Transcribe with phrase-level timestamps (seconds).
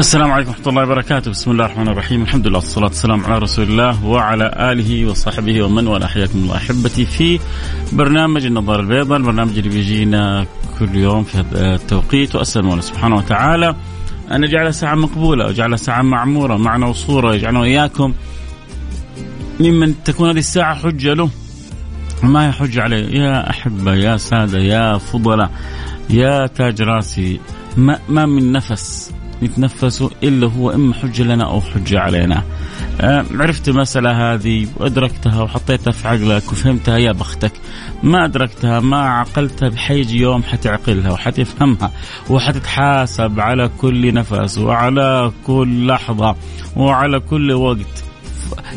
[0.00, 3.64] السلام عليكم ورحمة الله وبركاته، بسم الله الرحمن الرحيم، الحمد لله والصلاة والسلام على رسول
[3.64, 7.40] الله وعلى آله وصحبه ومن والاه، حياكم الله أحبتي في
[7.92, 10.46] برنامج النظارة البيضاء، البرنامج اللي بيجينا
[10.78, 12.34] كل يوم في هذا التوقيت.
[12.34, 13.76] وأسأل الله سبحانه وتعالى
[14.32, 18.14] أن يجعل ساعة مقبولة ويجعل ساعة معمورة معنا وصورة يجعلنا وإياكم
[19.60, 21.30] ممن تكون هذه الساعة حجة له.
[22.22, 25.50] ما هي حجة عليه؟ يا أحبة يا سادة يا فضلاء
[26.10, 27.40] يا تاج راسي
[27.76, 29.12] ما, ما من نفس.
[29.42, 32.44] نتنفسه إلا هو إما حجه لنا أو حجه علينا.
[33.00, 37.52] آه، عرفت المساله هذه وأدركتها وحطيتها في عقلك وفهمتها يا بختك.
[38.02, 41.92] ما أدركتها ما عقلتها بحيجي يوم حتعقلها وحتفهمها
[42.30, 46.36] وحتتحاسب على كل نفس وعلى كل لحظة
[46.76, 48.09] وعلى كل وقت.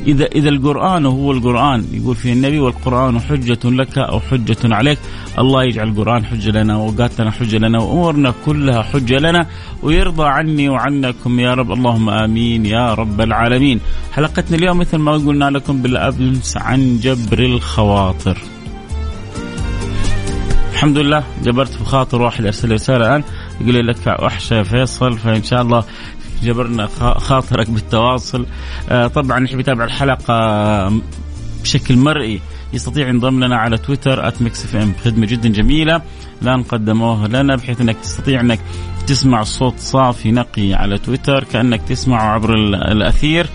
[0.07, 4.99] إذا إذا القرآن هو القرآن يقول فيه النبي والقرآن حجة لك أو حجة عليك.
[5.39, 9.47] الله يجعل القرآن حجة لنا وأوقاتنا حجة لنا وأمورنا كلها حجة لنا
[9.83, 11.71] ويرضى عني وعنكم يا رب.
[11.71, 13.79] اللهم آمين يا رب العالمين.
[14.11, 18.38] حلقتنا اليوم مثل ما قلنا لكم بالأمس عن جبر الخواطر.
[20.73, 23.23] الحمد لله جبرت بخاطر واحد أرسل لي رسالة الآن
[23.61, 24.07] يقول لك
[24.51, 25.83] يا فيصل فإن شاء الله
[26.44, 28.45] جبرنا خاطرك بالتواصل.
[28.89, 31.02] آه، طبعا اللي يتابع الحلقة
[31.63, 32.41] بشكل مرئي.
[32.73, 36.02] يستطيع ينضم لنا على تويتر FM خدمة جدا جميلة.
[36.41, 38.59] الان قدموها لنا بحيث إنك تستطيع إنك
[39.08, 42.53] تسمع الصوت صافي نقي على تويتر كأنك تسمعه عبر
[42.91, 43.50] الأثير.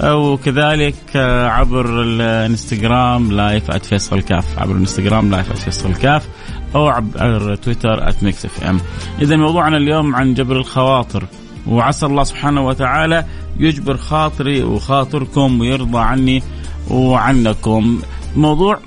[0.00, 4.58] أو كذلك آه، عبر الانستغرام live @فيصل كاف.
[4.58, 6.28] عبر الانستغرام live @فيصل كاف.
[6.74, 8.80] أو عبر تويتر @Mix FM
[9.22, 11.24] اذا موضوعنا اليوم عن جبر الخواطر.
[11.66, 13.24] وعسى الله سبحانه وتعالى
[13.58, 16.42] يجبر خاطري وخاطركم ويرضى عني
[16.90, 18.00] وعنكم.
[18.36, 18.78] موضوع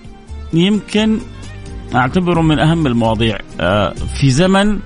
[0.53, 1.19] يمكن
[1.95, 3.37] أعتبره من أهم المواضيع.
[3.59, 4.79] آه، في زمن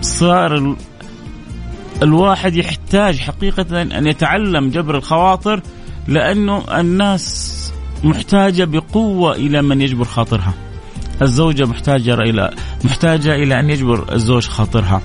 [0.00, 0.76] صار
[2.02, 5.60] الواحد يحتاج حقيقة أن يتعلم جبر الخواطر
[6.08, 7.56] لأنه الناس
[8.04, 10.54] محتاجة بقوة إلى من يجبر خاطرها.
[11.22, 12.50] الزوجة محتاجة إلى
[12.84, 15.02] محتاجة إلى أن يجبر الزوج خاطرها.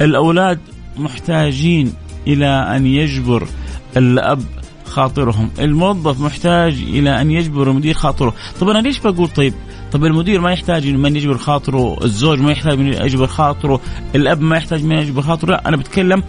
[0.00, 0.58] الأولاد
[0.96, 1.92] محتاجين
[2.26, 3.48] إلى أن يجبر
[3.96, 4.42] الأب
[4.84, 5.50] خاطرهم.
[5.58, 8.34] الموظف محتاج إلى أن يجبر المدير خاطره.
[8.60, 9.54] طب أنا ليش بقول طيب؟
[9.92, 13.80] طب المدير ما يحتاج من يجبر خاطره الزوج ما يحتاج من يجبر خاطره
[14.14, 15.50] الأب ما يحتاج من يجبر خاطره.
[15.50, 16.22] لا أنا بتكلم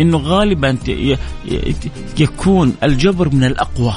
[0.00, 0.78] إنه غالبا
[2.18, 3.94] يكون الجبر من الأقوى.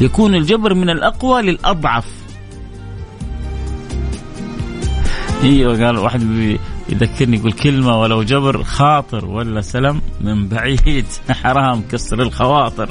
[0.00, 2.04] يكون الجبر من الأقوى للأضعف.
[5.42, 11.06] أيوه قال واحد يذكرني يقول كلمة ولو جبر خاطر ولا سلم من بعيد.
[11.42, 12.88] حرام كسر الخواطر.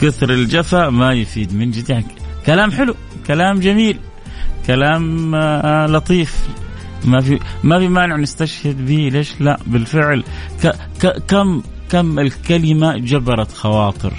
[0.00, 2.06] كثر الجفا ما يفيد من جد يعني
[2.46, 2.94] كلام حلو
[3.26, 3.98] كلام جميل
[4.66, 6.48] كلام آه، لطيف.
[7.04, 10.24] ما في ما في مانع نستشهد به ليش لا؟ بالفعل.
[10.62, 10.66] ك
[11.02, 14.12] ك كم كم الكلمة جبرت خواطر؟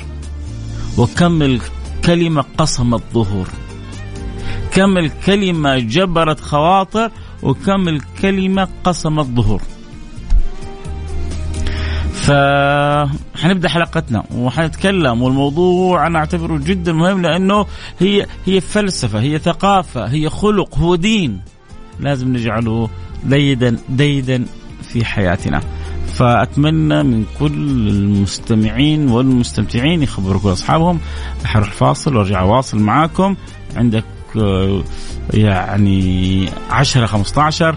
[0.97, 3.47] وكم الكلمة قصمت ظهور؟
[4.71, 7.11] كم الكلمة جبرت خواطر؟
[7.45, 9.61] وكم الكلمة قسمت ظهور
[12.13, 17.65] فحنبدأ حلقتنا وحنتكلم والموضوع أنا أعتبره جدا مهم لأنه
[17.99, 21.41] هي هي فلسفة هي ثقافة هي خلق هو دين.
[21.99, 22.89] لازم نجعله
[23.23, 24.45] ديدا ديدا
[24.81, 25.61] في حياتنا.
[26.07, 30.99] فأتمنى من كل المستمعين والمستمتعين يخبروا كل أصحابهم.
[31.45, 33.35] حروح فاصل وأرجع أواصل معاكم
[33.75, 34.03] عندك
[35.33, 37.75] يعني 10 15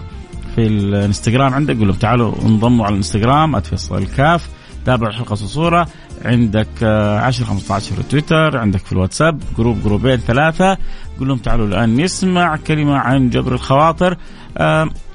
[0.55, 4.49] في الانستغرام عندك قول لهم تعالوا انضموا على الانستغرام @فيصل الكاف
[4.85, 5.87] تابعوا الحلقة صوره
[6.25, 10.77] عندك 10 15 في تويتر عندك في الواتساب group جروبين ثلاثة.
[11.19, 14.17] قول لهم تعالوا الآن نسمع كلمة عن جبر الخواطر.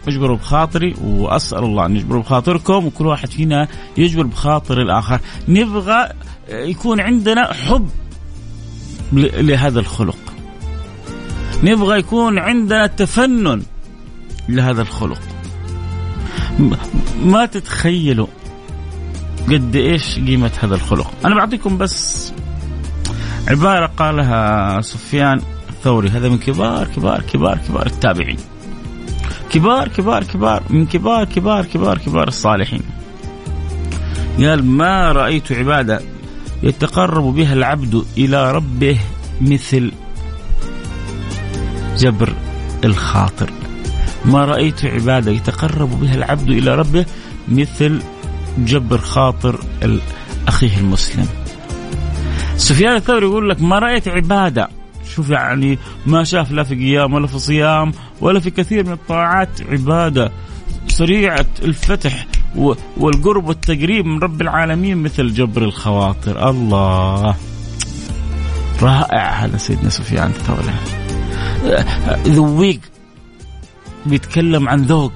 [0.09, 5.21] اجبروا بخاطري وأسأل الله أن يجبر بخاطركم وكل واحد فينا يجبر بخاطر الآخر.
[5.49, 6.09] نبغى
[6.49, 7.89] يكون عندنا حب
[9.13, 10.17] لهذا الخلق.
[11.65, 13.63] نبغى يكون عندنا تفنن
[14.49, 15.21] لهذا الخلق.
[17.25, 18.27] ما تتخيلوا
[19.49, 21.13] قد إيش قيمة هذا الخلق.
[21.25, 22.33] أنا بعطيكم بس
[23.49, 25.41] عبارة قالها سفيان
[25.71, 26.09] الثوري.
[26.09, 28.39] هذا من كبار كبار كبار كبار التابعين.
[29.51, 32.83] كبار كبار كبار من كبار كبار كبار كبار الصالحين.
[34.39, 36.01] قال ما رأيت عبادة
[36.63, 38.99] يتقرب بها العبد إلى ربه
[39.41, 39.93] مثل
[41.99, 42.32] جبر
[42.85, 43.50] الخاطر.
[44.25, 47.06] ما رأيت عبادة يتقرب بها العبد إلى ربه
[47.49, 48.02] مثل
[48.58, 49.58] جبر خاطر
[50.49, 51.26] أخيه المسلم.
[52.56, 54.69] سفيان الثوري يقول لك ما رأيت عبادة.
[55.14, 59.49] شوف يعني ما شاف لا في قيام ولا في صيام ولا في كثير من الطاعات.
[59.70, 60.32] عبادة
[60.88, 62.26] سريعة الفتح
[62.96, 66.50] والقرب والتقريب من رب العالمين مثل جبر الخواطر.
[66.50, 67.35] الله.
[68.82, 71.04] رائع هذا سيدنا سفيان الثوري.
[72.27, 72.81] ذويق
[74.07, 75.13] بيتكلم عن ذوق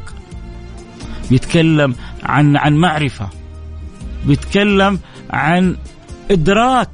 [1.30, 3.28] بيتكلم عن عن معرفة
[4.26, 4.98] بيتكلم
[5.30, 5.76] عن
[6.30, 6.90] إدراك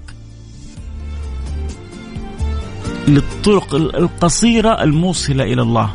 [3.08, 5.90] للطرق القصيرة الموصلة إلى الله.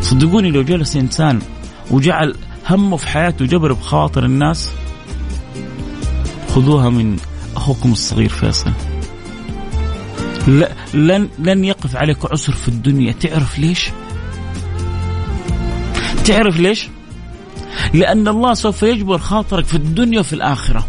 [0.00, 1.38] صدقوني لو جلس إنسان
[1.90, 2.34] وجعل
[2.70, 4.70] همه في حياته جبر بخاطر الناس
[6.48, 7.16] خذوها من
[7.56, 8.72] أخوكم الصغير فيصل.
[10.94, 13.12] لن لن يقف عليك عسر في الدنيا.
[13.12, 13.90] تعرف ليش؟
[16.24, 16.88] تعرف ليش؟
[17.94, 20.86] لأن الله سوف يجبر خاطرك في الدنيا وفي الآخرة.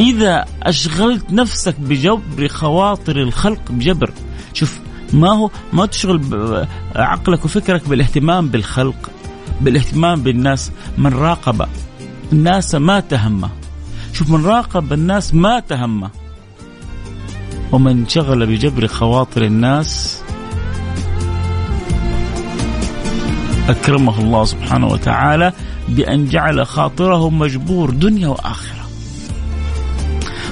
[0.00, 4.12] إذا أشغلت نفسك بجبر خواطر الخلق بجبر
[4.54, 4.78] شوف
[5.12, 6.66] ما هو ما تشغل
[6.96, 9.10] عقلك وفكرك بالاهتمام بالخلق
[9.60, 10.72] بالاهتمام بالناس.
[10.98, 11.68] من راقب
[12.32, 13.50] الناس ما تهمه.
[14.12, 16.10] شوف من راقب الناس ما تهمه.
[17.72, 20.22] ومن شغل بجبر خواطر الناس
[23.68, 25.52] أكرمه الله سبحانه وتعالى
[25.88, 28.80] بأن جعل خاطره مجبور دنيا وآخرة.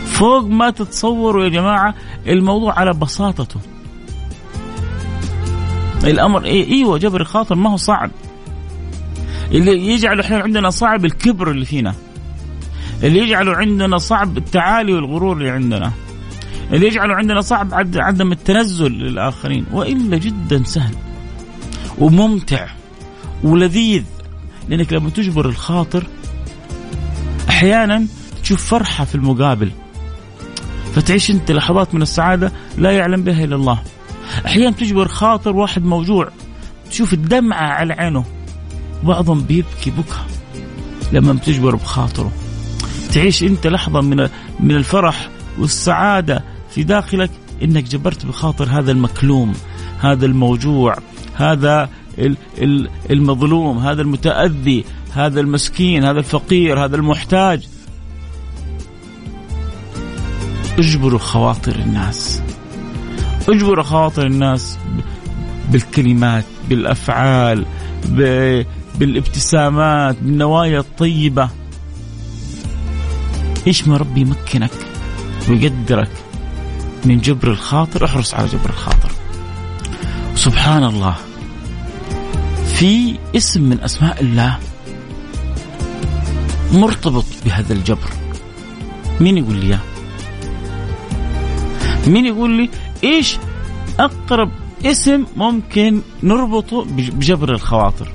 [0.06, 1.94] فوق ما تتصوروا يا جماعة
[2.26, 3.60] الموضوع على بساطته.
[6.04, 8.10] الأمر إيه إيوه جبر الخاطر ما هو صعب.
[9.52, 11.94] اللي يجعل إحنا عندنا صعب الكبر اللي فينا.
[13.02, 15.92] اللي يجعله عندنا صعب التعالي والغرور اللي عندنا.
[16.72, 20.94] اللي يجعله عندنا صعب عدم التنزل للآخرين وإلا جدا سهل
[21.98, 22.66] وممتع
[23.44, 24.04] ولذيذ
[24.68, 26.06] لأنك لما تجبر الخاطر
[27.48, 28.06] أحيانا
[28.42, 29.70] تشوف فرحة في المقابل
[30.94, 33.82] فتعيش أنت لحظات من السعادة لا يعلم بها إلا الله.
[34.46, 36.28] أحيانا تجبر خاطر واحد موجوع
[36.90, 38.24] تشوف الدمعة على عينه
[39.04, 40.24] بعضهم بيبكي بكى
[41.12, 42.32] لما بتجبر بخاطره.
[43.14, 44.28] تعيش أنت لحظة من
[44.60, 45.28] من الفرح
[45.58, 46.44] والسعادة
[46.78, 47.30] في داخلك
[47.62, 49.52] إنك جبرت بخاطر هذا المكلوم
[50.00, 50.96] هذا الموجوع
[51.34, 51.88] هذا
[53.10, 54.84] المظلوم هذا المتأذي
[55.14, 57.68] هذا المسكين هذا الفقير هذا المحتاج.
[60.78, 62.42] اجبروا خواطر الناس.
[63.48, 64.78] اجبروا خواطر الناس
[65.70, 67.64] بالكلمات بالأفعال
[68.98, 71.48] بالابتسامات بالنوايا الطيبة.
[73.66, 74.70] إيش ما ربي يمكنك
[75.48, 76.27] ويقدرك.
[77.04, 79.10] من جبر الخاطر احرص على جبر الخاطر.
[80.34, 81.14] سبحان الله
[82.74, 84.58] في اسم من أسماء الله
[86.72, 88.10] مرتبط بهذا الجبر.
[89.20, 89.80] مين يقول لي إياه؟
[92.06, 92.70] مين يقول لي
[93.04, 93.36] إيش
[94.00, 94.50] أقرب
[94.86, 98.12] اسم ممكن نربطه بجبر الخواطر؟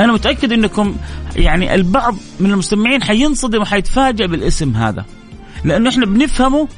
[0.00, 0.96] أنا متأكد إنكم
[1.36, 5.04] يعني البعض من المستمعين حينصدم وحيتفاجئ بالاسم هذا.
[5.64, 6.68] لأنه إحنا بنفهمه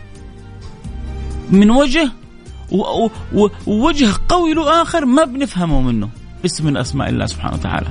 [1.51, 2.13] من وجه
[3.67, 6.09] ووجه قوي له اخر ما بنفهمه منه.
[6.45, 7.89] اسم من اسماء الله سبحانه وتعالى.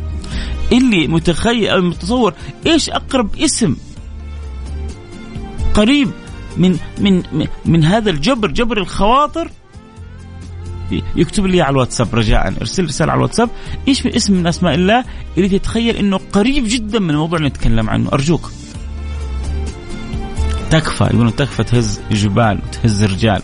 [0.71, 2.33] اللي متخيل أو متصور
[2.65, 3.75] إيش أقرب اسم
[5.73, 6.11] قريب
[6.57, 7.23] من من
[7.65, 9.51] من هذا الجبر جبر الخواطر؟
[11.15, 12.53] يكتب لي على الواتساب رجاء.
[12.61, 13.49] ارسل رسالة على الواتساب.
[13.87, 15.05] إيش من اسم من أسماء الله
[15.37, 18.51] اللي تتخيل إنه قريب جدا من الموضوع اللي نتكلم عنه؟ أرجوك.
[20.73, 23.41] تكفى يقولون تكفى تهز جبال وتهز رجال.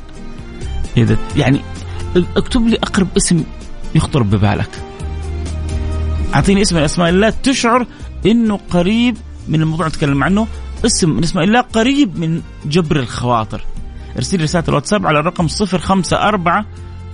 [0.98, 1.62] إذا يعني
[2.38, 3.44] اكتب لي أقرب اسم
[3.96, 4.70] يخطر ببالك.
[6.36, 7.86] أعطيني اسم من اسماء الله تشعر
[8.26, 9.18] إنه قريب
[9.48, 10.48] من الموضوع اللي نتكلم عنه.
[10.86, 13.62] اسم من اسماء الله قريب من جبر الخواطر.
[14.18, 16.66] ارسل لي رسالة الواتساب على الرقم 054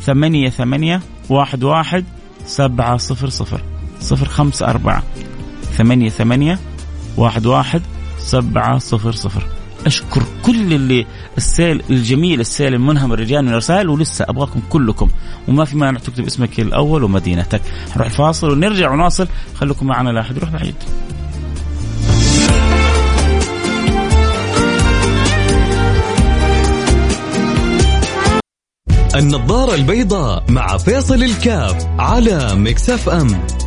[0.02, 2.06] ثمانية ثمانية واحد واحد
[2.46, 3.62] سبعة صفر صفر.
[4.00, 5.04] صفر خمسة أربعة
[5.78, 6.60] ثمانية ثمانية
[7.18, 7.82] واحد واحد
[8.20, 9.48] سبعة صفر صفر.
[9.86, 11.06] أشكر كل اللي
[11.38, 15.10] السيل الجميل السيل المنهم الرجال من الرسائل ولسه أبغاكم كلكم.
[15.48, 17.62] وما في مانع تكتب اسمك الأول ومدينتك.
[17.96, 19.28] نروح فاصل ونرجع ونواصل.
[19.56, 20.76] خليكم معنا لا أحد يروح بعيد.
[29.16, 33.65] النظارة البيضاء مع فيصل الكاف على مكسف أم.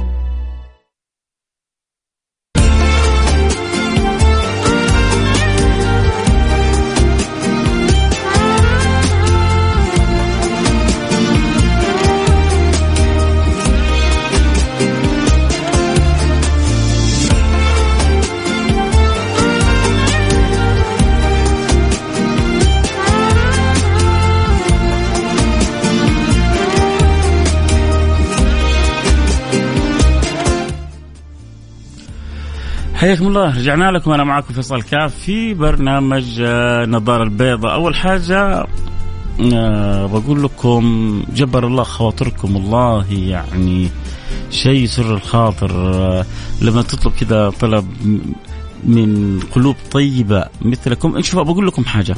[32.98, 33.58] حياكم الله.
[33.58, 34.10] رجعنا لكم.
[34.10, 37.74] أنا معكم فيصل كاف في برنامج آه، نظارة البيضاء.
[37.74, 38.66] أول حاجة
[39.54, 42.56] أه بقول لكم جبر الله خواطركم.
[42.56, 43.88] والله يعني
[44.50, 45.70] شيء سر الخاطر.
[45.70, 46.26] أه
[46.62, 47.86] لما تطلب كذا طلب
[48.84, 51.20] من قلوب طيبة مثلكم.
[51.20, 52.16] شوفوا بقول لكم حاجة.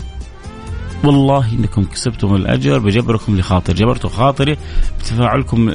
[1.04, 3.74] والله إنكم كسبتم الأجر بجبركم لخاطر.
[3.74, 4.56] جبرتوا خاطري
[5.00, 5.72] بتفاعلكم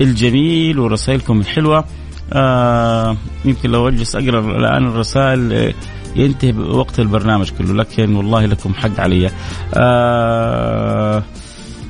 [0.00, 1.84] الجميل ورسائلكم الحلوة.
[2.32, 5.74] آه يمكن لو أجلس أقرأ الآن الرسائل آه،
[6.16, 7.74] ينتهي وقت البرنامج كله.
[7.74, 9.30] لكن والله لكم حق علي.
[9.74, 11.22] آه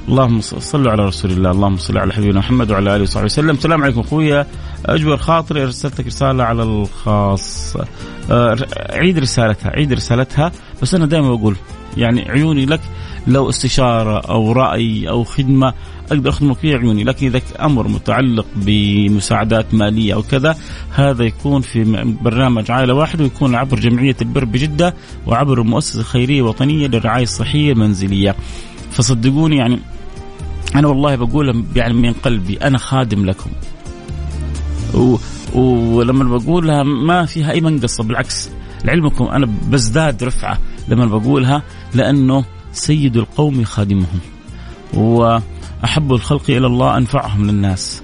[0.09, 1.51] اللهم صلوا على رسول الله.
[1.51, 3.51] اللهم صل على حبيبنا محمد وعلى آله وصحبه وسلم.
[3.51, 4.47] السلام عليكم أخويا.
[4.87, 7.77] اجبر خاطري أرسلتك رسالة على الخاص.
[8.31, 8.57] آه
[8.91, 10.53] عيد رسالتها عيد رسالتها.
[10.83, 11.57] بس أنا دائما بقول
[11.97, 12.81] يعني عيوني لك.
[13.27, 15.75] لو استشارة أو رأي أو خدمة
[16.13, 20.57] أقدر اخدمك في عيوني لكن إذا أمر متعلق بمساعدات مالية أو كذا
[20.91, 21.85] هذا يكون في
[22.23, 24.95] برنامج عائلة واحدة ويكون عبر جمعية البر بجدة
[25.27, 28.37] وعبر مؤسسة خيرية وطنية للرعاية الصحية المنزلية.
[28.91, 29.79] فصدقوني يعني
[30.75, 33.51] أنا والله بقول يعني من قلبي أنا خادم لكم.
[34.95, 35.17] و
[35.55, 38.51] ولما بقولها ما فيها اي منقصة بالعكس
[38.85, 40.59] لعلمكم أنا بزداد رفعة
[40.89, 41.63] لما بقولها
[41.95, 44.21] لأنه سيد القوم خادمهم.
[44.95, 48.03] وأحب الخلق إلى الله أنفعهم للناس.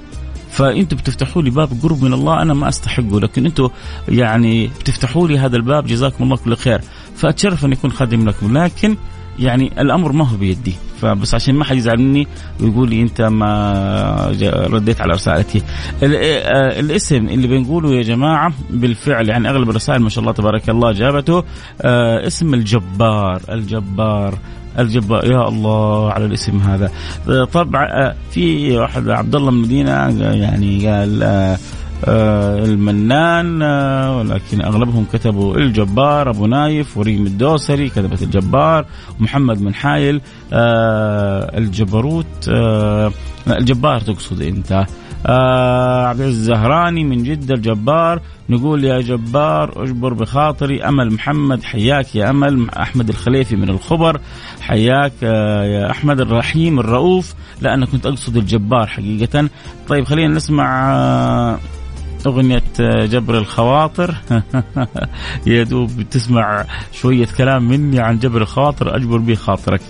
[0.51, 3.21] فأنتم بتفتحوا لي باب قرب من الله أنا ما أستحقه.
[3.21, 3.69] لكن أنتم
[4.09, 6.81] يعني بتفتحوا لي هذا الباب جزاكم الله كل خير.
[7.17, 8.59] فأتشرف أن يكون خادم لكم.
[8.59, 8.97] لكن
[9.39, 10.75] يعني الأمر ما هو بيدي.
[11.01, 12.27] فبس عشان ما حد يزعل مني
[12.61, 15.63] ويقول لي أنت ما رديت على رسالتي.
[16.03, 20.93] آه، الاسم اللي بنقوله يا جماعة بالفعل يعني أغلب الرسائل ما شاء الله تبارك الله
[20.93, 21.45] جابته
[21.83, 24.39] آه، اسم الجبار الجبار
[24.79, 25.25] الجبار.
[25.25, 26.91] يا الله على الاسم هذا.
[27.45, 29.91] طبعا آه، في واحد عبد الله من المدينة
[30.35, 31.57] يعني قال
[32.05, 38.87] المنان آه ولكن أغلبهم كتبوا الجبار أبو نايف وريم الدوسري كتبت الجبار
[39.21, 40.21] محمد من حايل
[40.53, 43.13] آه الجبروت آه
[43.51, 44.87] الجبار تقصد أنت.
[45.27, 52.31] آه عبد الزهراني من جدة الجبار نقول يا جبار اجبر بخاطري أمل محمد حياك يا
[52.31, 54.21] أمل أحمد الخليفي من الخبر
[54.61, 59.49] حياك آه يا أحمد الرحيم الرؤوف لا أنا كنت أقصد الجبار حقيقة.
[59.89, 61.59] طيب خلينا نسمع آه
[62.27, 62.63] أغنية
[63.05, 64.15] جبر الخواطر.
[65.47, 69.81] يا دوب تسمع شوية كلام مني عن جبر الخواطر أجبر به خاطرك.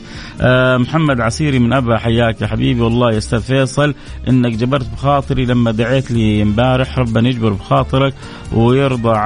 [0.40, 2.80] آه، محمد عسيري من أبا حياك يا حبيبي.
[2.80, 3.94] والله يا أستاذ فيصل
[4.28, 6.98] إنك جبرت بخاطري لما دعيت لي امبارح.
[6.98, 8.14] ربنا يجبر بخاطرك
[8.52, 9.18] ويرضى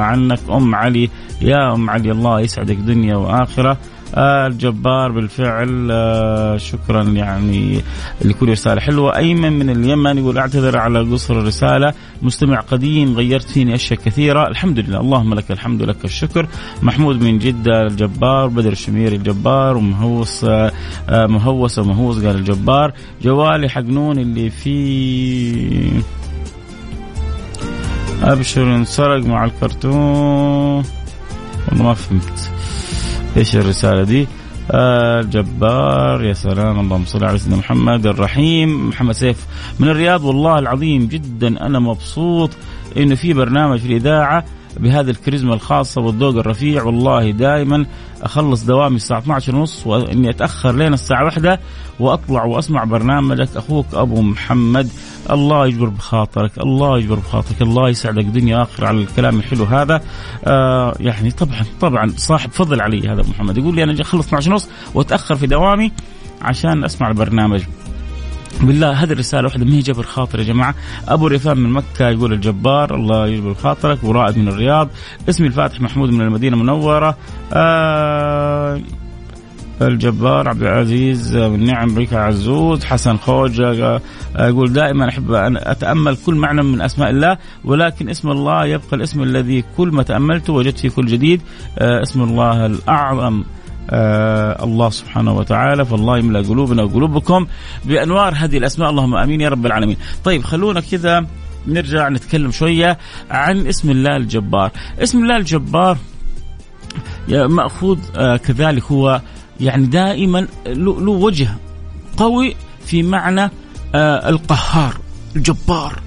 [0.00, 1.10] عنك أم علي.
[1.42, 3.78] يا أم علي الله يسعدك دنيا وآخرة.
[4.14, 7.80] آه الجبار بالفعل آه شكرا يعني
[8.24, 9.16] لكل رسالة حلوة.
[9.16, 11.94] أيمن من اليمن يقول أعتذر على قصر الرسالة.
[12.22, 14.48] مستمع قديم غيرت فيني أشياء كثيرة.
[14.48, 16.46] الحمد لله اللهم لك الحمد لك الشكر.
[16.82, 18.46] محمود من جدة الجبار.
[18.46, 19.76] بدر الشميري الجبار.
[19.76, 20.72] ومهوس آه
[21.08, 22.92] مهوس ومهوس قال الجبار.
[23.22, 25.90] جوالي حق نون اللي فيه
[28.22, 30.84] أبشر انسرق مع الكرتون.
[31.68, 32.50] والله ما فهمت.
[33.36, 34.26] إيش الرسالة دي؟
[34.74, 38.88] الجبار يا سلام اللهم صل على سيدنا محمد الرحيم.
[38.88, 39.46] محمد سيف
[39.80, 42.50] من الرياض والله العظيم جدا أنا مبسوط
[42.96, 44.44] إنه في برنامج في الاذاعه
[44.76, 46.82] بهذه الكاريزما الخاصة والذوق الرفيع.
[46.82, 47.86] والله دائما
[48.22, 51.60] أخلص دوامي الساعة 12 ونص وإني أتأخر لين الساعة واحدة
[52.00, 53.56] وأطلع وأسمع برنامجك.
[53.56, 54.88] أخوك أبو محمد
[55.30, 58.24] الله يجبر بخاطرك الله يجبر بخاطرك الله يسعدك.
[58.24, 60.00] دنيا آخر على الكلام الحلو هذا.
[60.44, 63.58] آه يعني طبعا طبعا صاحب فضل علي هذا محمد.
[63.58, 65.92] يقول لي أنا أخلص 12 ونص وأتأخر في دوامي
[66.42, 67.62] عشان أسمع البرنامج.
[68.62, 70.74] بالله هذه الرسالة واحدة ما هي جبر خاطر يا جماعة.
[71.08, 74.88] أبو رفان من مكة يقول الجبار الله يجبر خاطرك ورائد من الرياض.
[75.28, 77.16] اسمي الفاتح محمود من المدينة المنورة.
[77.52, 78.80] آه
[79.82, 82.84] الجبار عبد العزيز من نعم ريكا عزوز.
[82.84, 84.00] حسن خوجة
[84.38, 89.22] يقول دائما أحب أن أتأمل كل معنى من أسماء الله ولكن اسم الله يبقى الاسم
[89.22, 91.40] الذي كل ما تأملته وجدت فيه كل جديد.
[91.78, 93.42] آه اسم الله الأعظم.
[93.90, 97.46] آه الله سبحانه وتعالى فالله يملأ قلوبنا وقلوبكم
[97.84, 99.96] بأنوار هذه الأسماء اللهم آمين يا رب العالمين.
[100.24, 101.26] طيب خلونا كذا
[101.66, 102.98] نرجع نتكلم شوية
[103.30, 104.70] عن اسم الله الجبار.
[104.98, 105.98] اسم الله الجبار
[107.28, 109.20] مأخوذ آه كذلك هو
[109.60, 111.48] يعني دائما له وجه
[112.16, 112.56] قوي
[112.86, 113.50] في معنى
[113.94, 114.94] آه القهار
[115.36, 115.98] الجبار.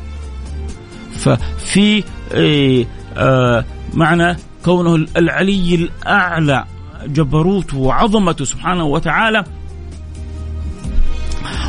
[1.11, 2.85] ففي آه
[3.17, 6.65] آه معنى كونه العلي الأعلى
[7.07, 9.43] جبروته وعظمته سبحانه وتعالى.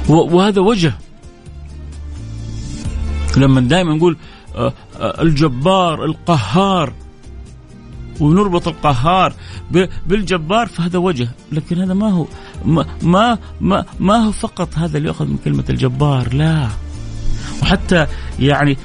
[0.09, 0.93] وهذا وجه.
[3.37, 4.17] لما دائما نقول
[4.57, 6.93] آه، الجبار القهار
[8.21, 9.33] ونربط القهار
[10.07, 11.29] بالجبار فهذا وجه.
[11.53, 12.27] لكن هذا ما هو
[12.65, 16.69] ما ما ما, ما هو فقط هذا اللي يأخذ من كلمة الجبار لا.
[17.63, 18.07] وحتى
[18.39, 18.77] يعني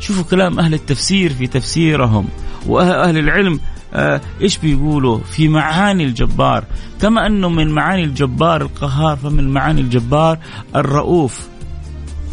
[0.00, 2.28] شوفوا كلام أهل التفسير في تفسيرهم
[2.66, 3.73] وأهل العلم آه،
[4.40, 6.64] إيش بيقولوا؟ في معاني الجبار.
[7.00, 10.38] كما أنه من معاني الجبار القهار فمن معاني الجبار
[10.76, 11.48] الرؤوف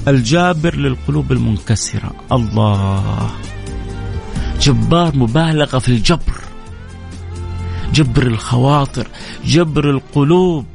[0.08, 2.12] الجابر للقلوب المنكسرة.
[2.32, 3.32] الله.
[4.62, 6.42] جبار مبالغة في الجبر.
[7.94, 9.08] جبر الخواطر
[9.46, 10.66] جبر القلوب.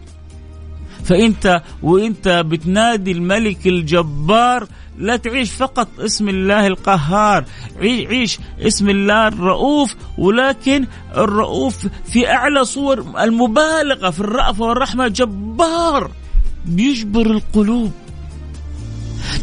[1.05, 4.67] فإنت وإنت بتنادي الملك الجبار
[4.99, 7.45] لا تعيش فقط اسم الله القهار.
[7.81, 10.87] عيش اسم الله الرؤوف ولكن
[11.17, 15.09] الرؤوف في أعلى صور المبالغة في الرأفة والرحمة.
[15.09, 16.11] جبار
[16.65, 17.93] بيجبر القلوب.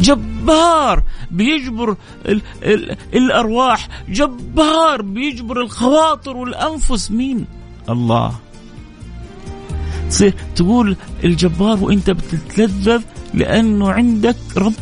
[0.01, 1.95] جبار بيجبر
[2.25, 3.87] ال ال الأرواح.
[4.09, 7.11] جبار بيجبر الخواطر والأنفس.
[7.11, 7.45] مين؟
[7.89, 8.35] الله.
[10.55, 13.01] تقول الجبار وإنت بتتلذذ
[13.33, 14.73] لأنه عندك رب.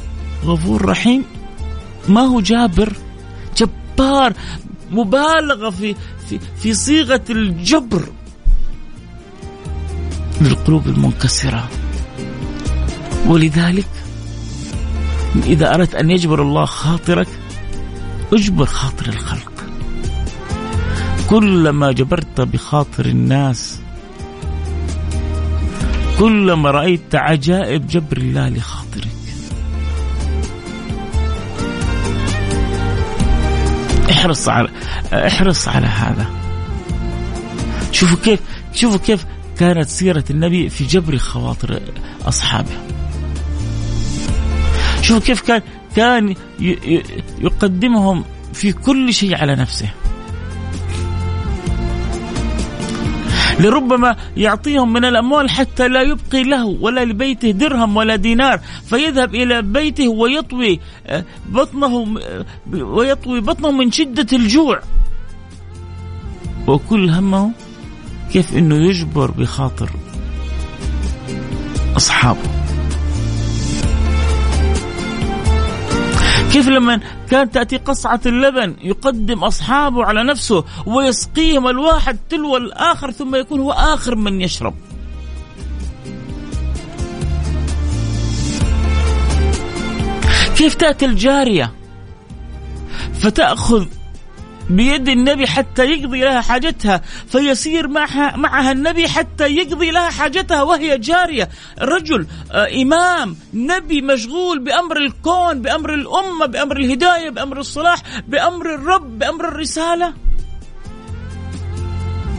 [0.45, 1.23] غفور رحيم.
[2.09, 2.93] ما هو جابر؟
[3.57, 4.33] جبار
[4.91, 5.95] مبالغة في
[6.29, 8.03] في في صيغة الجبر.
[10.41, 11.69] للقلوب المنكسرة.
[13.27, 13.87] ولذلك
[15.35, 17.27] إذا أردت أن يجبر الله خاطرك
[18.33, 19.51] أجبر خاطر الخلق.
[21.29, 23.79] كلما جبرت بخاطر الناس
[26.19, 28.80] كلما رأيت عجائب جبر الله لخاطرك
[34.11, 34.69] احرص على
[35.13, 36.25] احرص على هذا.
[37.91, 38.39] شوفوا كيف
[38.73, 39.25] شوفوا كيف
[39.59, 41.81] كانت سيرة النبي في جبر خواطر
[42.25, 42.71] أصحابه.
[45.01, 45.61] شوفوا كيف كان
[45.95, 46.35] كان
[47.41, 49.89] يقدمهم في كل شيء على نفسه.
[53.59, 59.61] لربما يعطيهم من الأموال حتى لا يبقي له ولا لبيته درهم ولا دينار فيذهب إلى
[59.61, 64.79] بيته ويطوي آه، بطنه آه، ويطوي بطنه من شدة الجوع.
[66.67, 67.51] وكل همه
[68.33, 69.89] كيف إنه يجبر بخاطر
[71.97, 72.60] أصحابه.
[76.53, 83.35] كيف لما كانت تأتي قصعة اللبن يقدم أصحابه على نفسه ويسقيهم الواحد تلو الآخر ثم
[83.35, 84.73] يكون هو آخر من يشرب.
[90.57, 91.71] كيف تأتي الجارية؟
[93.13, 93.85] فتأخذ
[94.71, 100.97] بيد النبي حتى يقضي لها حاجتها فيسير معها معها النبي حتى يقضي لها حاجتها وهي
[100.97, 101.49] جارية.
[101.81, 109.19] رجل آه إمام نبي مشغول بأمر الكون بأمر الأمة بأمر الهداية بأمر الصلاح بأمر الرب
[109.19, 110.13] بأمر الرسالة.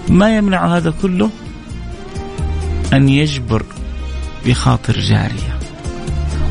[0.09, 1.31] ما يمنع هذا كله؟
[2.92, 3.62] أن يجبر
[4.47, 5.59] بخاطر جارية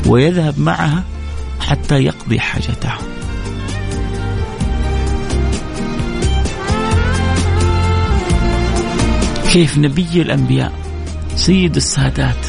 [0.06, 1.04] ويذهب معها
[1.60, 3.11] حتى يقضي حاجته
[9.52, 10.72] كيف نبي الأنبياء.
[11.36, 12.46] سيد السادات.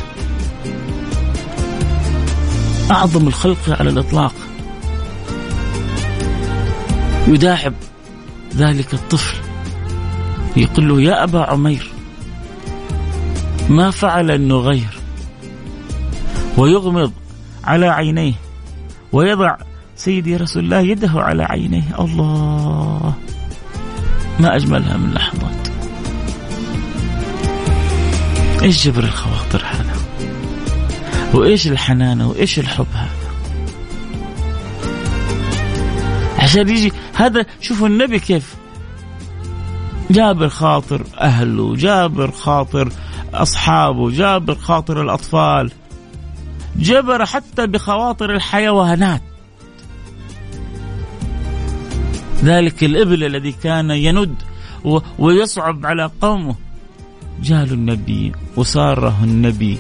[2.92, 4.34] أعظم الخلق على الإطلاق.
[7.28, 7.74] يداعب
[8.56, 9.38] ذلك الطفل.
[10.58, 11.92] يقول له يا أبا عمير
[13.70, 15.00] ما فعل النغير؟
[16.58, 17.12] ويغمض
[17.64, 18.34] على عينيه.
[19.12, 19.58] ويضع
[19.96, 21.96] سيدي رسول الله يده على عينيه.
[22.00, 23.14] الله
[24.40, 25.63] ما أجملها من لحظات
[28.64, 29.96] إيش جبر الخواطر هذا
[31.34, 33.24] وإيش الحنانة؟ وإيش الحب هذا
[36.40, 38.56] عشان يجي هذا شوفوا النبي كيف
[40.12, 42.90] جابر خاطر أهله جابر خاطر
[43.34, 45.72] أصحابه جابر خاطر الأطفال
[46.76, 49.22] جبر حتى بخواطر الحيوانات.
[52.44, 54.36] ذلك الإبل الذي كان يند
[55.20, 56.56] ويصعب على قومه.
[57.42, 59.78] جاله النبي وصاره النبي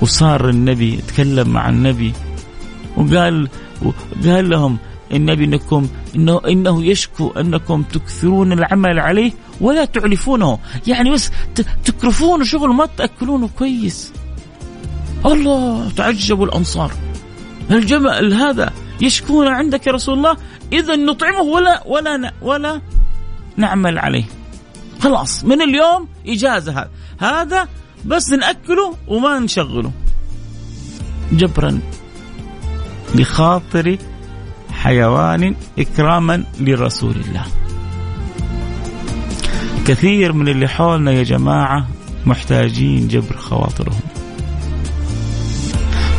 [0.00, 2.12] وصار النبي تكلم مع النبي
[2.96, 3.48] وقال
[4.24, 4.78] قال لهم
[5.12, 11.30] النبي إنكم إنه إنه يشكو أنكم تكثرون العمل عليه ولا تعلفونه، يعني بس
[11.84, 14.12] تكرفونه شغل ما تأكلونه كويس.
[15.26, 16.92] الله تعجبوا الأنصار.
[17.70, 20.36] الجمل هذا يشكون عندك يا رسول الله
[20.72, 22.80] اذا نطعمه ولا ولا ولا
[23.56, 24.24] نعمل عليه.
[25.00, 26.90] خلاص من اليوم إجازة هذا.
[27.18, 27.68] هذا
[28.04, 29.92] بس نأكله وما نشغله.
[31.32, 31.80] جبرا
[33.14, 33.98] لخاطر
[34.72, 37.44] حيوان إكراما لرسول الله.
[39.86, 41.86] كثير من اللي حولنا يا جماعة
[42.26, 44.00] محتاجين جبر خواطرهم.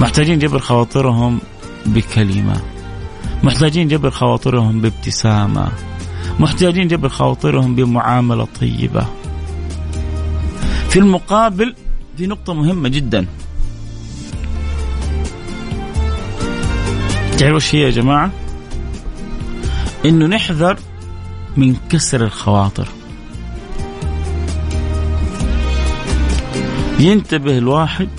[0.01, 1.39] محتاجين جبر خواطرهم
[1.85, 2.61] بكلمة.
[3.43, 5.71] محتاجين جبر خواطرهم بابتسامة.
[6.39, 9.05] محتاجين جبر خواطرهم بمعاملة طيبة.
[10.89, 11.75] في المقابل
[12.17, 13.25] في نقطة مهمة جدا.
[17.37, 18.31] تعرفوا إيش هي يا جماعة؟
[20.05, 20.79] إنه نحذر
[21.57, 22.87] من كسر الخواطر.
[26.99, 28.09] ينتبه الواحد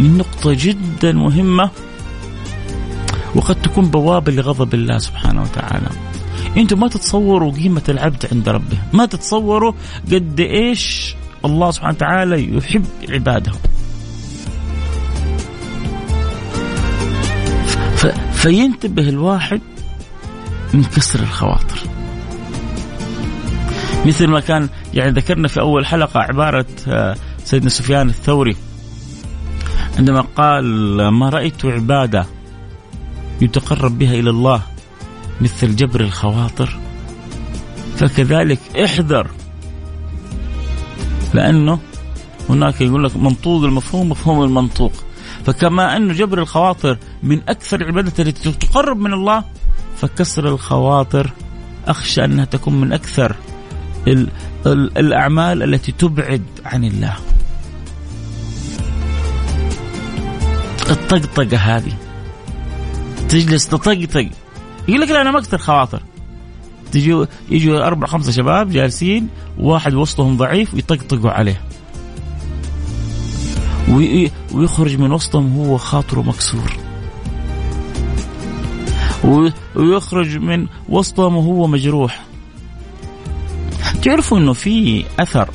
[0.00, 1.70] من نقطة جدا مهمة
[3.34, 6.07] وقد تكون بوابة لغضب الله سبحانه وتعالى.
[6.56, 8.78] أنتم ما تتصوروا قيمة العبد عند ربه.
[8.92, 9.72] ما تتصوروا
[10.12, 13.52] قد إيش الله سبحانه وتعالى يحب عباده.
[17.96, 18.06] ف...
[18.32, 19.60] فينتبه الواحد
[20.74, 21.78] من كسر الخواطر.
[24.06, 28.56] مثل ما كان يعني ذكرنا في أول حلقة عبارة آه، سيدنا سفيان الثوري
[29.98, 30.64] عندما قال
[31.08, 32.26] ما رأيت عبادة
[33.40, 34.62] يتقرب بها إلى الله
[35.40, 36.78] مثل جبر الخواطر
[37.96, 39.30] فكذلك احذر
[41.34, 41.78] لأنه
[42.48, 44.92] هناك يقول لك منطوق المفهوم مفهوم المنطوق
[45.44, 49.44] فكما انه جبر الخواطر من أكثر العبادات التي تقرب من الله
[49.96, 51.30] فكسر الخواطر
[51.86, 53.36] أخشى أنها تكون من أكثر
[54.06, 54.28] ال
[54.66, 57.16] ال الأعمال التي تبعد عن الله.
[60.90, 61.92] الطقطقة هذه
[63.28, 64.28] تجلس تطقطق
[64.88, 66.02] يقول لك لا أنا ما أكثر خواطر.
[66.92, 71.60] تجي يجوا أربع خمسة شباب جالسين واحد وسطهم ضعيف ويطقطقوا عليه.
[74.52, 76.72] ويخرج من وسطهم هو خاطره مكسور.
[79.76, 82.24] ويخرج من وسطهم وهو مجروح.
[84.02, 85.50] تعرفوا إنه في أثر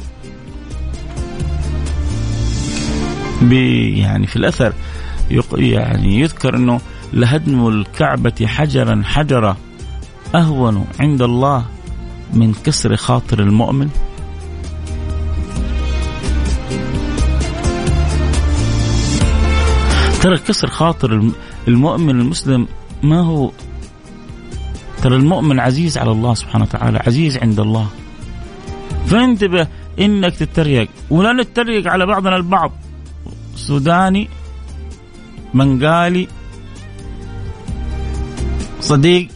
[3.52, 4.74] يعني في الأثر
[5.54, 6.82] يعني يذكر إنه
[7.14, 9.58] لهدم الكعبة حجرا حجرا
[10.36, 11.66] أهون عند الله
[12.34, 13.90] من كسر خاطر المؤمن.
[20.22, 21.32] ترى كسر خاطر
[21.68, 22.68] المؤمن المسلم
[23.04, 23.52] ما هو
[25.04, 27.88] ترى المؤمن عزيز على الله سبحانه وتعالى عزيز عند الله.
[29.06, 29.68] فانتبه
[30.00, 30.90] إنك تتريق.
[31.10, 32.72] ولا نتريق على بعضنا البعض.
[33.56, 34.30] سوداني
[35.54, 36.28] منقالي
[38.84, 39.28] صديق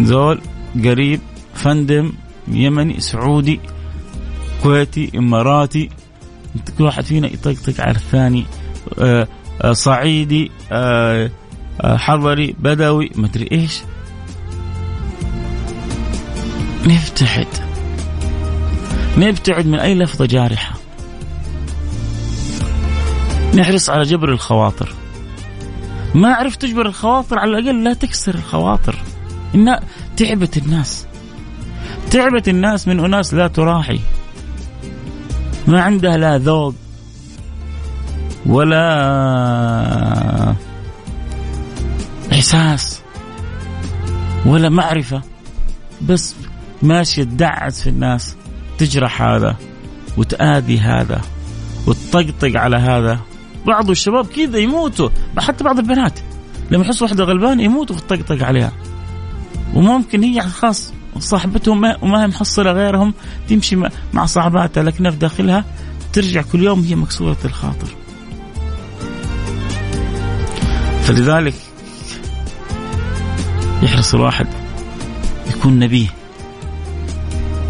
[0.00, 0.40] زول
[0.84, 1.20] قريب
[1.54, 2.12] فندم
[2.48, 3.60] يمني سعودي
[4.62, 5.90] كويتي إماراتي
[6.78, 8.46] كل واحد فينا يطقطق على الثاني
[8.98, 9.28] آه،
[9.62, 11.30] آه، صعيدي آه،
[11.82, 13.80] حضري بدوي مدري إيش.
[16.86, 17.46] نبتعد
[19.18, 20.74] نبتعد من أي لفظة جارحة.
[23.54, 24.99] نحرص على جبر الخواطر.
[26.14, 28.96] ما عرفت تجبر الخواطر على الأقل لا تكسر الخواطر.
[29.54, 29.78] إن
[30.16, 31.06] تعبت الناس.
[32.10, 34.00] تعبت الناس من أناس لا تراحي.
[35.66, 36.74] ما عندها لا ذوق
[38.46, 38.86] ولا
[42.32, 43.00] إحساس
[44.46, 45.22] ولا معرفة.
[46.02, 46.34] بس
[46.82, 48.36] ماشية تدعس في الناس
[48.78, 49.56] تجرح هذا
[50.16, 51.20] وتآذي هذا
[51.86, 53.18] وتطقطق على هذا.
[53.66, 55.08] بعض الشباب كذا يموتوا.
[55.38, 56.20] حتى بعض البنات.
[56.70, 58.72] لما يحسوا واحدة غلبانه يموتوا في الطقطق عليها.
[59.74, 63.14] وممكن هي خاص صاحبتهم وما هي محصلة غيرهم
[63.48, 63.76] تمشي
[64.12, 65.64] مع صاحباتها لكنها في داخلها
[66.12, 67.88] ترجع كل يوم هي مكسورة الخاطر.
[71.02, 71.54] فلذلك
[73.82, 74.46] يحرص الواحد
[75.50, 76.08] يكون نبيه.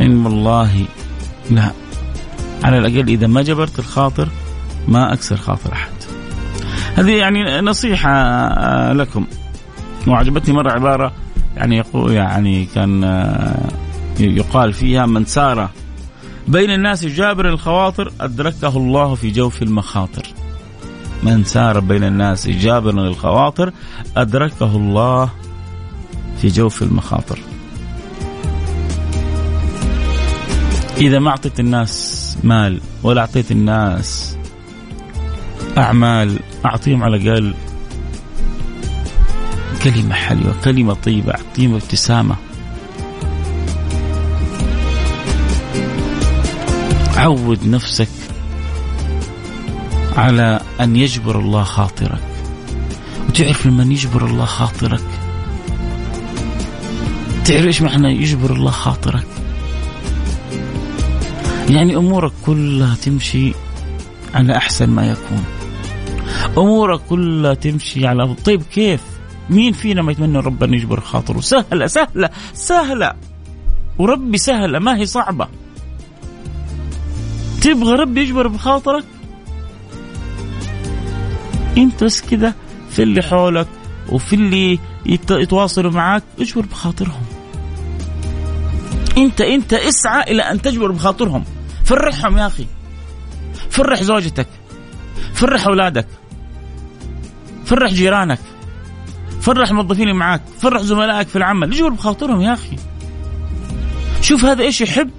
[0.01, 0.85] إن والله
[1.51, 1.71] لا.
[2.63, 4.29] على الأقل إذا ما جبرت الخاطر
[4.89, 5.93] ما أكسر خاطر أحد.
[6.97, 9.27] هذه يعني نصيحة آه، لكم.
[10.07, 11.13] وعجبتني مرة عبارة
[11.57, 13.69] يعني يقول يعني كان آه،
[14.21, 15.71] يقال فيها من سار
[16.49, 20.27] بين الناس جابر الخواطر أدركه الله في جوف المخاطر.
[21.23, 23.73] من سار بين الناس جابر الخواطر
[24.17, 25.31] أدركه الله
[26.41, 27.39] في جوف المخاطر.
[30.97, 34.37] إذا ما أعطيت الناس مال ولا أعطيت الناس
[35.79, 37.55] أعمال أعطيهم على الأقل
[39.83, 42.37] كلمة حلوة كلمة طيبة أعطيهم ابتسامة.
[47.17, 48.09] عود نفسك
[50.17, 52.21] على أن يجبر الله خاطرك.
[53.35, 55.05] تعرف لما يجبر الله خاطرك؟
[57.45, 59.27] تعرف إيش معنى يجبر الله خاطرك؟
[61.69, 63.53] يعني أمورك كلها تمشي
[64.35, 65.45] على أحسن ما يكون.
[66.59, 69.01] أمورك كلها تمشي على طيب كيف؟
[69.51, 73.13] مين فينا ما يتمنى ربنا يجبر خاطره؟ سهلة سهلة سهلة.
[73.99, 75.49] وربي سهلة ما هي صعبة.
[77.61, 79.05] تبغى ربي يجبر بخاطرك؟
[81.77, 82.55] أنت بس كذا
[82.91, 83.69] في اللي حولك
[84.09, 84.79] وفي اللي
[85.31, 87.25] يتواصلوا معك اجبر بخاطرهم.
[89.19, 91.45] أنت أنت اسعى إلى أن تجبر بخاطرهم.
[91.85, 92.67] فرحهم يا أخي.
[93.71, 94.49] فرح زوجتك.
[95.35, 96.07] فرح أولادك.
[97.71, 98.39] فرح جيرانك.
[99.41, 100.43] فرح الموظفين اللي معاك.
[100.61, 101.73] فرح زملائك في العمل.
[101.73, 102.77] اجبر بخاطرهم يا أخي.
[104.21, 105.11] شوف هذا إيش يحب.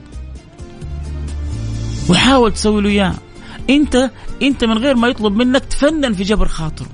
[2.09, 3.13] وحاول تسوي له إياه.
[3.69, 4.09] انت
[4.41, 6.89] أنت من غير ما يطلب منك تفنن في جبر خاطره.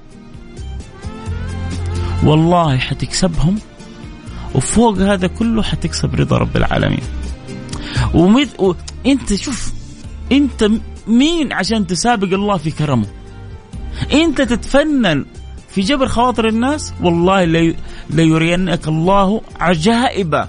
[2.24, 3.60] والله حتكسبهم.
[4.56, 7.04] وفوق هذا كله حتكسب رضا رب العالمين.
[8.14, 8.60] ومث...
[8.60, 8.74] و...
[9.06, 9.74] أنت شوف
[10.32, 10.70] أنت
[11.08, 13.08] مين عشان تسابق الله في كرمه؟
[14.14, 15.26] أنت تتفنن
[15.70, 17.74] في جبر خواطر الناس؟ والله
[18.10, 20.48] ليرينك الله عجائب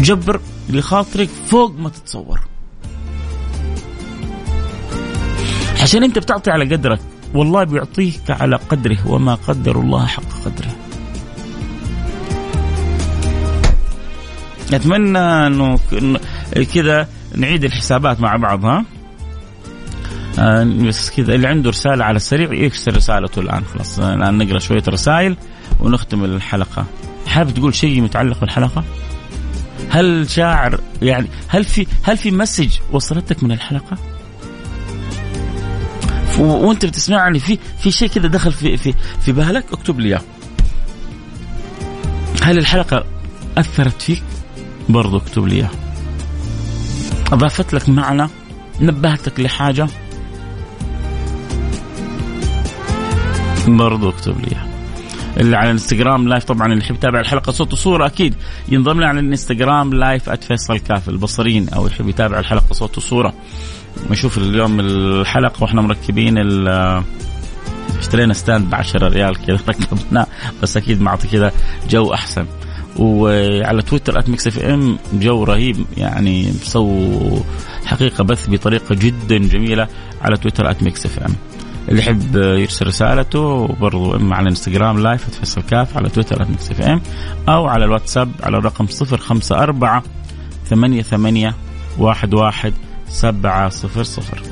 [0.00, 2.40] جبر لخاطرك فوق ما تتصور.
[5.82, 7.00] عشان انت بتعطي على قدرك
[7.34, 10.76] والله بيعطيك على قدره وما قدر الله حق قدره.
[14.72, 15.78] اتمنى انه
[16.74, 18.84] كذا نعيد الحسابات مع بعض ها؟
[20.88, 21.34] بس كذا.
[21.34, 23.98] اللي عنده رسالة على السريع يكسر رسالته الآن خلاص.
[23.98, 25.36] الآن نقرأ شوية رسائل
[25.80, 26.86] ونختم الحلقة.
[27.26, 28.84] حابب تقول شيء متعلق بالحلقة؟
[29.90, 33.96] هل شاعر يعني هل في هل في مسج وصلتك من الحلقة؟
[36.38, 40.20] وانت بتسمعني في في شيء كذا دخل في في في بالك؟ اكتب لي إياه.
[42.42, 43.04] هل الحلقة
[43.58, 44.22] أثرت فيك؟
[44.88, 45.70] برضو اكتب لي إياه.
[47.32, 48.28] أضافت لك معنى؟
[48.80, 49.86] نبهتك لحاجة؟
[53.68, 54.56] برضو اكتب لي
[55.36, 58.34] اللي على الانستغرام live طبعا اللي يحب يتابع الحلقة صوت وصورة أكيد.
[58.68, 63.34] ينضم لنا على الانستغرام live @فيصل كاف البصريين أو يحب يتابع الحلقة صوت وصورة.
[64.10, 66.38] نشوف اليوم الحلقة وإحنا مركبين
[67.98, 70.26] اشترينا stand ب 10 ريال كذا ركبناه.
[70.62, 71.52] بس أكيد معطي كذا
[71.90, 72.46] جو أحسن.
[72.96, 77.40] وعلى تويتر @Mix FM جو رهيب يعني سووا
[77.84, 79.88] حقيقة بث بطريقة جدا جميلة
[80.22, 81.34] على تويتر @Mix FM
[81.88, 87.00] اللي يحب يرسل رسالته برضو إما على إنستغرام live فيصل كاف على تويتر @Mix FM
[87.48, 90.02] أو على الواتساب على الرقم 054
[90.66, 91.54] ثمانية ثمانية
[91.98, 92.72] واحد واحد
[93.08, 94.42] سبعة صفر صفر.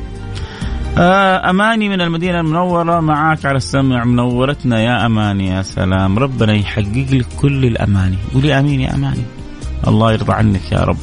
[0.99, 6.19] آه، أماني من المدينة المنورة معاك على السمع منورتنا يا أماني يا سلام.
[6.19, 8.19] ربنا يحقق لك كل الأماني.
[8.35, 9.23] قولي أمين يا أماني.
[9.87, 10.99] الله يرضى عنك يا رب.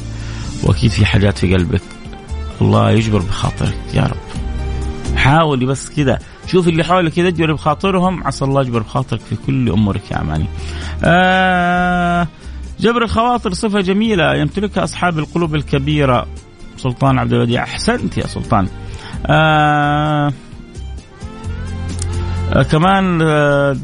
[0.63, 1.81] وأكيد في حاجات في قلبك.
[2.61, 4.44] الله يجبر بخاطرك يا رب.
[5.15, 6.19] حاولي بس كذا.
[6.47, 8.23] شوف اللي حولك كذا اجبر بخاطرهم.
[8.27, 10.45] عسى الله يجبر بخاطرك في كل أمورك يا اماني.
[11.03, 12.27] آه
[12.79, 14.35] جبر الخواطر صفة جميلة.
[14.35, 16.27] يمتلكها أصحاب القلوب الكبيرة.
[16.77, 17.63] سلطان عبد الوديع.
[17.63, 18.67] أحسنت يا سلطان.
[19.25, 20.33] آه
[22.53, 23.75] آه كمان آه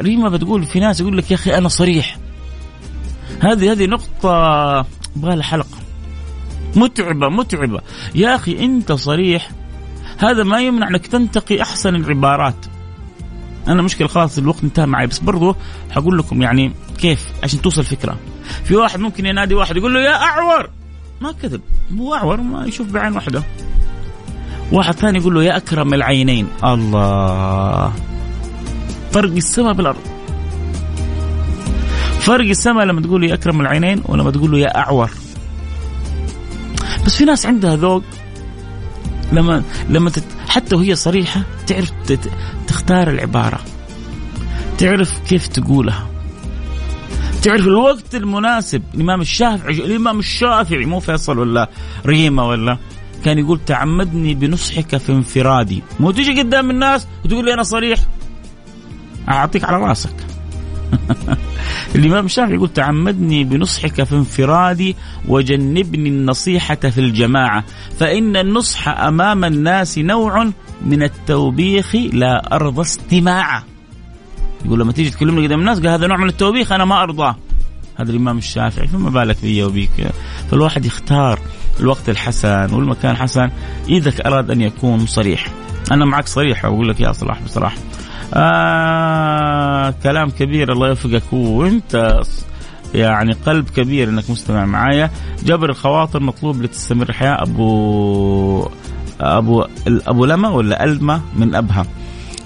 [0.00, 2.18] ريما بتقول في ناس يقول لك يا أخي أنا صريح.
[3.40, 4.30] هذه هذه نقطة
[5.16, 5.78] أبغى لها حلقة.
[6.76, 7.80] متعبة متعبة.
[8.14, 9.50] يا أخي أنت صريح
[10.18, 12.66] هذا ما يمنع انك تنتقي احسن العبارات.
[13.68, 15.56] أنا مشكلة خلاص الوقت انتهى معي بس برضو
[15.90, 18.16] حقول لكم يعني كيف عشان توصل فكره
[18.64, 20.70] في واحد ممكن ينادي واحد يقول له يا أعور!
[21.20, 21.60] ما كذب.
[21.98, 23.42] هو أعور ما يشوف بعين واحدة.
[24.72, 26.48] واحد ثاني يقول له يا أكرم العينين.
[26.64, 27.92] الله.
[29.12, 30.00] فرق السماء بالأرض.
[32.20, 35.10] فرق السماء لما تقول يا أكرم العينين ولما تقول له يا أعور.
[37.06, 38.02] بس في ناس عندها ذوق
[39.32, 40.24] لما لما تت...
[40.48, 42.30] حتى وهي صريحة تعرف تت...
[42.66, 43.60] تختار العبارة.
[44.78, 46.08] تعرف كيف تقولها.
[47.42, 48.82] تعرف الوقت المناسب.
[48.94, 51.70] الإمام الشافعي الإمام الشافعي مو فيصل ولا
[52.06, 52.78] ريما ولا
[53.24, 55.82] كان يقول تعمدني بنصحك في انفرادي.
[56.00, 57.98] مو تجي قدام الناس وتقول لي أنا صريح.
[59.28, 60.14] أعطيك على راسك.
[61.94, 64.96] الإمام الشافعي يقول تعمدني بنصحك في انفرادي
[65.28, 67.64] وجنبني النصيحة في الجماعة
[67.98, 70.50] فإن النصح أمام الناس نوع
[70.86, 73.64] من التوبيخ لا أرضى استماعه
[74.64, 77.36] يقول لما تيجي تكلمني قدام الناس قال هذا نوع من التوبيخ أنا ما أرضاه.
[77.96, 79.90] هذا الإمام الشافعي فما بالك بي وبيك؟
[80.50, 81.38] فالواحد يختار
[81.80, 83.50] الوقت الحسن والمكان الحسن
[83.88, 85.48] إذا أراد أن يكون صريح.
[85.92, 87.76] أنا معك صريح أقول لك يا صلاح بصراحة.
[88.34, 91.32] آه كلام كبير الله يوفقك.
[91.32, 92.20] وانت
[92.94, 95.10] يعني قلب كبير انك مستمع معايا.
[95.44, 98.68] جبر الخواطر مطلوب لتستمر الحياة أبو
[99.20, 101.86] أبو أبو لما ولا ألما من أبها.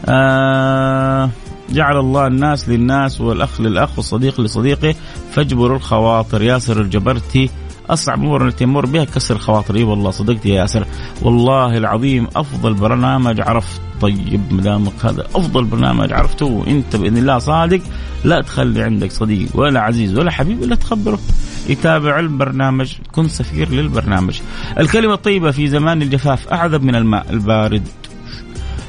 [0.06, 1.30] آه
[1.70, 4.94] جعل الله الناس للناس والأخ للأخ والصديق لصديقه.
[5.32, 6.42] فاجبروا الخواطر.
[6.42, 7.50] ياسر الجبرتي
[7.90, 9.74] أصعب امور التي يمر بها كسر الخواطر.
[9.74, 10.86] إي والله صدقت يا ياسر.
[11.22, 13.80] والله العظيم أفضل برنامج عرفت.
[14.02, 17.80] طيب مدامك هذا أفضل برنامج عرفته وانت بإذن الله صادق
[18.24, 21.18] لا تخلي عندك صديق ولا عزيز ولا حبيب إلا تخبره.
[21.68, 24.40] يتابع البرنامج كن سفير للبرنامج.
[24.78, 27.88] الكلمة الطيبة في زمان الجفاف أعذب من الماء البارد.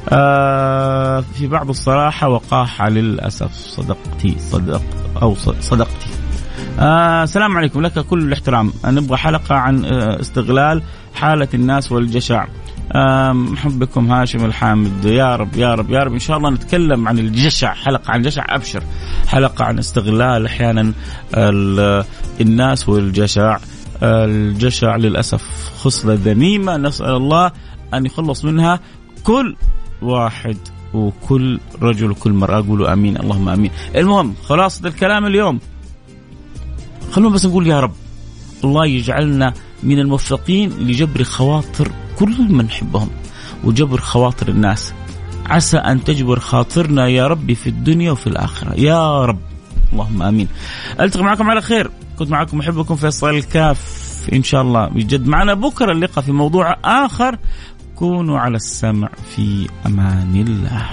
[0.10, 4.82] آه في بعض الصراحة وقاحة للأسف صدقتي صدق
[5.21, 6.08] أو صدقتي.
[6.80, 8.73] آه السلام عليكم لك كل الاحترام.
[8.86, 10.82] نبغى حلقة عن آه استغلال
[11.15, 12.45] حالة الناس والجشع.
[13.34, 15.06] محبكم هاشم الحامد.
[15.06, 16.13] يا رب يا رب يا رب.
[16.13, 18.84] إن شاء الله نتكلم عن الجشع حلقة عن الجشع أبشر.
[19.27, 20.93] حلقة عن استغلال أحيانا
[22.41, 23.58] الناس والجشع.
[24.03, 26.77] الجشع للأسف خصلة ذميمة.
[26.77, 27.51] نسأل الله
[27.93, 28.79] أن يخلص منها
[29.23, 29.56] كل
[30.01, 30.58] واحد
[30.93, 32.67] وكل رجل وكل مرأة.
[32.67, 33.71] قولوا أمين اللهم أمين.
[33.95, 35.60] المهم خلاصة الكلام اليوم.
[37.12, 37.93] خلونا بس نقول يا رب
[38.63, 39.53] الله يجعلنا
[39.84, 43.10] من الموفقين لجبر خواطر كل من نحبهم
[43.63, 44.93] وجبر خواطر الناس.
[45.45, 48.73] عسى أن تجبر خاطرنا يا ربي في الدنيا وفي الآخرة.
[48.80, 49.39] يا رب.
[49.93, 50.47] اللهم آمين.
[50.99, 51.91] ألتقي معكم على خير.
[52.19, 57.38] كنت معكم أحبكم فيصل الكاف إن شاء الله يجد معنا بكرة اللقاء في موضوع آخر.
[57.95, 60.89] كونوا على السمع في أمان الله.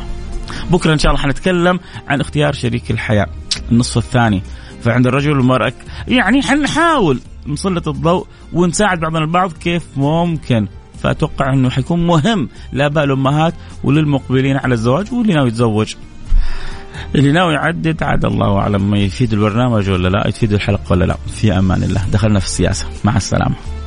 [0.71, 3.27] بكرة إن شاء الله حنتكلم عن اختيار شريك الحياة.
[3.73, 4.43] النصف الثاني.
[4.85, 5.73] فعند الرجل والمراه
[6.09, 10.69] يعني حنحاول نسلط الضوء ونساعد بعضنا البعض كيف ممكن.
[11.03, 15.95] فأتوقع إنه حيكون مهم لاباء الامهات وللمقبلين على الزواج واللي ناوي يتزوج.
[17.15, 21.17] اللي ناوي يعدد عاد الله أعلم ما يفيد البرنامج ولا لا يفيد الحلقة ولا لا.
[21.37, 22.05] في أمان الله.
[22.13, 22.87] دخلنا في السياسة.
[23.05, 23.80] مع السلامة.